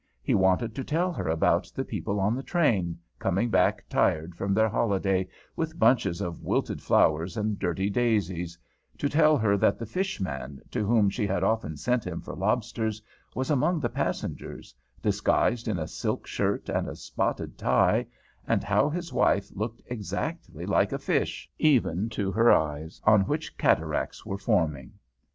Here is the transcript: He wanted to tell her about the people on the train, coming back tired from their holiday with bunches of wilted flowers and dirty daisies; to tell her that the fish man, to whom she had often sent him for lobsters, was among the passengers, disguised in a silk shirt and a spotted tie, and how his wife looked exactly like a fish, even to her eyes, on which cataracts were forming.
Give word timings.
He 0.23 0.33
wanted 0.33 0.73
to 0.73 0.83
tell 0.83 1.13
her 1.13 1.27
about 1.27 1.71
the 1.75 1.85
people 1.85 2.19
on 2.19 2.35
the 2.35 2.41
train, 2.41 2.97
coming 3.19 3.51
back 3.51 3.87
tired 3.87 4.33
from 4.33 4.51
their 4.51 4.67
holiday 4.67 5.27
with 5.55 5.77
bunches 5.77 6.21
of 6.21 6.41
wilted 6.41 6.81
flowers 6.81 7.37
and 7.37 7.59
dirty 7.59 7.87
daisies; 7.87 8.57
to 8.97 9.07
tell 9.07 9.37
her 9.37 9.55
that 9.57 9.77
the 9.77 9.85
fish 9.85 10.19
man, 10.19 10.59
to 10.71 10.87
whom 10.87 11.11
she 11.11 11.27
had 11.27 11.43
often 11.43 11.77
sent 11.77 12.03
him 12.03 12.19
for 12.19 12.35
lobsters, 12.35 12.99
was 13.35 13.51
among 13.51 13.79
the 13.79 13.89
passengers, 13.89 14.73
disguised 15.03 15.67
in 15.67 15.77
a 15.77 15.87
silk 15.87 16.25
shirt 16.25 16.67
and 16.67 16.87
a 16.87 16.95
spotted 16.95 17.55
tie, 17.55 18.07
and 18.47 18.63
how 18.63 18.89
his 18.89 19.13
wife 19.13 19.49
looked 19.53 19.83
exactly 19.85 20.65
like 20.65 20.91
a 20.91 20.97
fish, 20.97 21.47
even 21.59 22.09
to 22.09 22.31
her 22.31 22.51
eyes, 22.51 22.99
on 23.03 23.21
which 23.27 23.55
cataracts 23.55 24.25
were 24.25 24.39
forming. 24.39 24.93